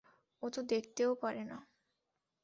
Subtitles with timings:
[0.43, 1.57] ও তো দেখতেও পারে না!